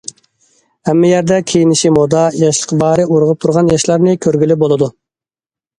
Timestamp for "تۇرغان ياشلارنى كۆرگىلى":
3.47-4.61